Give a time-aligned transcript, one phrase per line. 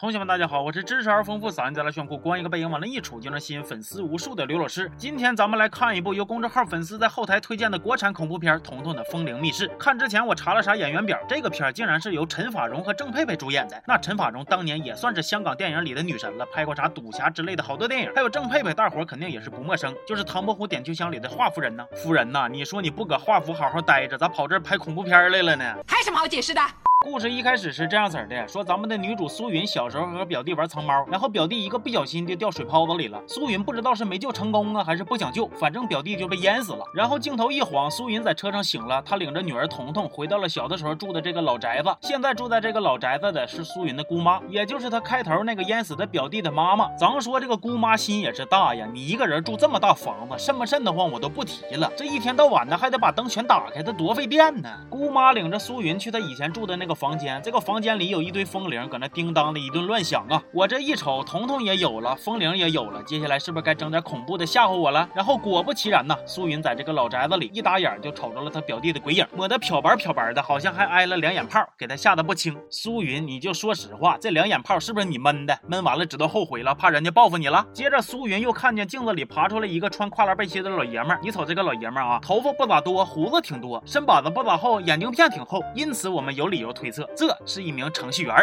[0.00, 4.88] 同学们，大家好，我是知识而丰富、嗓音再来炫酷、光一个背影往那一杵就能吸引粉丝无数的刘老师。
[4.96, 9.66] 今天咱们来看一部由公众号粉丝在后台推荐的国产恐怖片《彤彤的风铃密室》。
[9.76, 13.82] 看之前我查了查演员表，这个片竟然是由陈法蓉和郑佩佩主演的。
[13.88, 18.12] 那陈法蓉当年也算是香港电影里的女神了，拍过啥赌侠之类的好多电影。
[18.14, 21.84] 还有郑佩佩，大伙肯定也是不陌生，就是唐伯虎点秋香里的华夫人呢。
[21.96, 25.64] 夫人呐，你说你不搁华府好好待着，咋跑这拍恐怖片来了呢？
[25.88, 26.60] 还有什么好解释的？
[27.04, 33.22] 故事一开始是这样子的，说咱们的女主苏云小时候和表弟玩藏猫，然后表弟一个不小心就掉水泡子里了。
[33.28, 36.84] 苏云不知道是没救成功啊，还是不想救，反正表弟就被淹死了。
[36.92, 41.96] 然后镜头一晃，苏云在车上醒了，她领着女儿彤彤回到了小的时候住的这个老宅子。
[42.00, 46.92] 现在住在这个老宅子的是苏云的姑妈，也就是她开头那个淹死的表弟的妈妈。
[46.96, 54.68] 咱说这个姑妈心也是大呀，你一个人住这么大房子，瘆不瘆得慌我都不提了，这一天到晚的还得把灯全打开，这多费电呢。
[54.90, 57.58] 姑妈领着苏云去她以前住的那个房间，这个。
[57.68, 60.42] 房间里有一堆风铃，搁那叮当的一顿乱响啊！
[60.54, 65.06] 我这一瞅，彤彤也有了，风铃也有了，接下来是不是该整点恐怖的吓唬我了？
[65.14, 72.56] 然后果不其然呐，苏云在这个老宅子里一打眼就瞅着了他表弟的鬼影，抹得漂白漂白的，好像还挨了两眼泡，给他吓得不轻。
[72.70, 75.58] 苏云，你就说实话，这两眼泡是不是你闷的？
[75.66, 77.66] 闷完了知道后悔了，怕人家报复你了？
[77.74, 87.58] 接着苏云又看见镜子里爬出来一个穿跨栏背心的老爷们儿，你瞅这个老爷们儿啊，头发不咋多，胡子挺多，身板子不咋厚，眼镜片挺厚，因此我们有理由推测这是。
[87.68, 88.34] 一名程序员。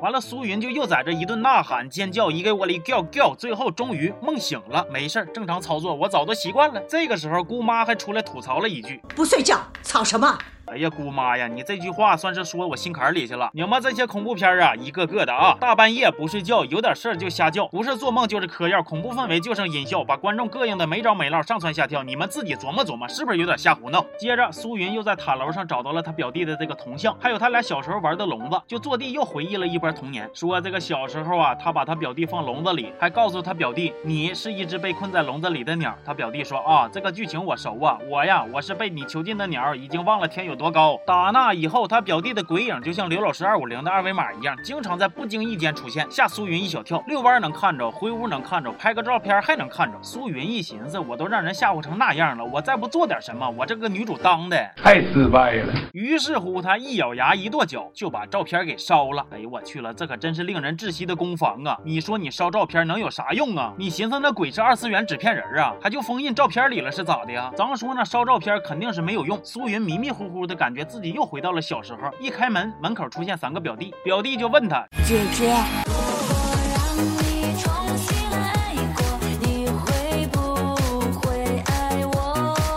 [0.00, 4.84] 完了，苏云就又在这一顿呐喊尖叫，一个我里叫叫，最后终于梦醒了。
[4.90, 6.80] 没事儿正常操作，我早都习惯了。
[6.88, 13.50] 这个时候，姑妈还出来吐槽了一句：“不睡觉，吵什么？”哎呀，姑妈呀，你这句话算是说我心坎里去了。
[13.52, 22.02] 你们这些恐怖片啊，一个个的啊，大半夜不睡觉，有点事儿就瞎叫，不是做梦就是嗑药，恐怖氛围就剩音效，把观众膈应的没招没落，上蹿下跳。
[22.02, 24.04] 你们自己琢磨琢磨，是不是有点瞎胡闹？
[24.18, 35.94] 接着，苏云又在塔楼上找到了他表弟的这个铜像，还有他俩小时候玩的笼子，就坐地又回忆了一波童年，说这个小时候啊，他把他表弟放笼子里，还告诉他表弟，你是一只被困在笼子里的鸟。
[36.06, 40.98] 他表弟说啊，这个剧情我熟啊，我呀，我是被你囚禁的鸟，已经忘了天有多高。
[41.06, 41.30] 打。
[41.32, 47.02] 那以后，他表弟的鬼影就像刘老师二五零的二维码一样，经常在不经意间出现，吓苏云一小跳。
[47.06, 49.98] 遛弯能看着，回屋能看着，拍个照片还能看着。
[50.02, 55.72] 苏云一寻思，我都让人吓唬成那样了，我再不做点什么，我这个女主当的太失败了。
[55.92, 59.24] 于是乎，他一咬牙，一跺脚，就把照片给烧了。
[59.30, 61.78] 哎呦我去了，这可真是令人窒息的攻防啊！
[61.84, 63.72] 你说你烧照片能有啥用啊？
[63.76, 67.50] 你寻思那鬼是二次元纸片人啊，还就封印照片里了是咋的呀？
[67.56, 69.40] 咱说那烧照片肯定是没有用。
[69.42, 71.24] 苏云迷迷糊糊的感觉自己又。
[71.24, 75.52] 回到了小时候，一开门，门口出现三个表弟，表弟就问他：“姐姐。”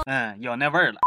[0.08, 1.07] 嗯，有那味儿了。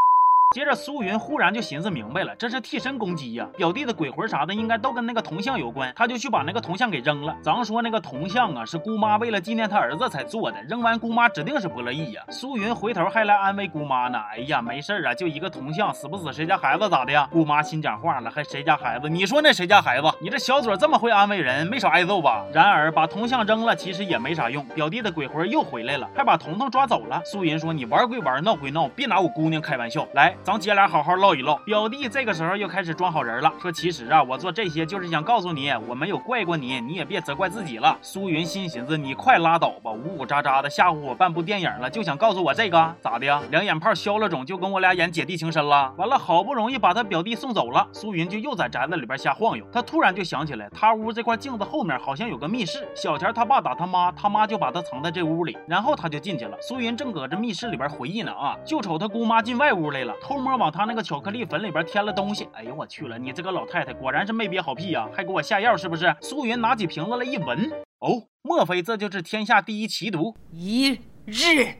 [0.52, 3.48] 接着，苏云忽然就寻思明白了，这是替身攻击呀！
[3.56, 7.36] 表弟的鬼魂啥的，应该都跟那个铜像有关，他就去把那个铜像给扔了。
[7.40, 12.24] 咱说那个铜像啊，是姑妈为了纪念他儿子才做的，扔完姑妈指定是不乐意呀。
[12.30, 17.28] 苏云回头还来安慰姑妈呢，哎呀，没事啊，就一个铜像，死不死谁家孩子咋的呀？
[17.30, 19.08] 姑妈心讲话了，还谁家孩子？
[19.08, 20.12] 你说那谁家孩子？
[20.20, 22.44] 你这小嘴这么会安慰人，没少挨揍吧？
[22.52, 27.22] 然而把铜像扔了，其实也没啥用，表弟的鬼魂又回来了，还把彤彤抓走了。
[27.24, 30.04] 苏云说：“你玩归玩，闹归闹，别拿我姑娘开玩笑。
[30.12, 31.54] 来。”咱姐俩好好唠一唠。
[31.66, 43.42] 表弟这个时候又开始装好人了，说：“其实啊，我做这些就是想告诉你，我没有怪过你，你也别责怪自己了。”苏云心寻思：“你快拉倒吧，呜呜喳喳的吓唬我半部电影了，就想告诉我这个咋的呀？
[43.50, 45.92] 两眼泡消了肿，就跟我俩演姐弟情深了。
[45.98, 49.64] 完了，好不容易把他表弟送走了，苏云就又在宅子里边瞎晃悠。
[49.70, 52.88] 他突然就想起来，他屋这块镜子后面好像有个密室。
[52.94, 56.56] 小田他爸打他妈，他妈就把他藏在这屋里，然后他就进去了。
[56.62, 60.70] 苏云正搁这密室里边回忆呢啊，就瞅他姑妈进外屋来了，偷摸往。
[60.70, 63.18] 他那个巧克力粉里边添了东西，哎呦我去了！
[63.18, 66.14] 你这个老太太果然是没憋好屁呀，还给我下药是不是？
[66.20, 67.68] 苏云拿起瓶子来一闻，
[67.98, 70.36] 哦，莫非这就是天下第一奇毒？
[70.52, 71.74] 一日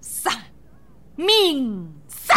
[0.00, 0.32] 三
[1.16, 2.36] 命三。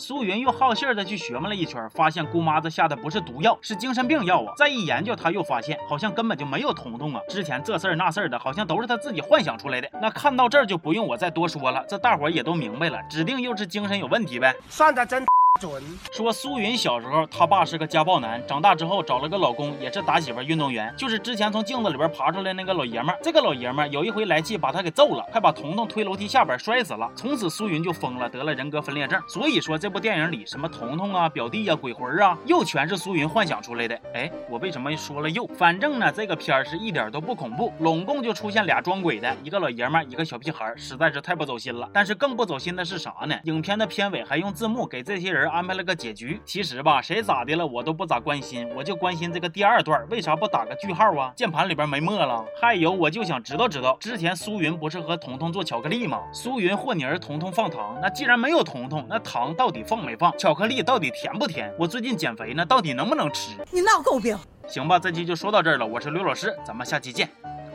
[0.00, 4.54] 苏云又好信儿的去学问了一圈，发现姑妈子下的不是毒药，是精神病药啊！
[4.56, 7.20] 再一研究，他又发现好像根本就没有彤彤啊！
[7.28, 9.86] 之前这事儿那事儿的，好像都是他自己幻想出来的。
[10.00, 14.56] 那看到这儿就不用我再多说了，这大伙儿也都明白了，指定又是精神有问题呗。
[14.70, 15.22] 算的真。
[15.60, 23.18] 准说苏云小时候，他爸是个家暴男，长大之后找了个老公，也是打媳妇运动员，就是之前从镜子里边爬出来那个老爷们儿。
[23.22, 27.10] 这个老爷们儿有一回来气，把他给揍了，还把彤彤推楼梯下边摔死了。
[27.14, 29.20] 从此苏云就疯了，得了人格分裂症。
[29.28, 33.94] 所以说这部电影里什么彤彤啊、表弟啊、鬼魂啊，又全是苏云幻想出来的。
[34.14, 35.46] 哎，我为什么说了又？
[35.48, 41.86] 反正呢，这个片儿是一点都不恐怖，拢共就出现俩装鬼的，一个老爷们儿，一个小屁孩，实在是太不走心了。
[41.92, 43.36] 但是更不走心的是啥呢？
[43.44, 46.40] 影片的片尾还用字幕给这些人安排了个结局。
[46.44, 51.32] 其实吧，谁咋的了我都不咋关心，我就关心这个第二段为啥不打个句号啊？
[51.36, 52.44] 键盘里边没墨了。
[52.60, 56.22] 还有，我就想知道知道，之前苏云不是和彤彤做巧克力吗？
[56.32, 60.32] 苏云和泥儿，彤彤放糖，那既然没有彤彤，那糖到底放没放？
[60.38, 61.72] 巧克力到底甜不甜？
[61.78, 63.56] 我最近减肥呢，到底能不能吃？
[63.70, 64.38] 你闹够病！
[64.68, 65.86] 行吧，这期就说到这儿了。
[65.86, 67.28] 我是刘老师，咱们下期见，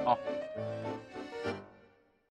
[0.06, 0.18] 好。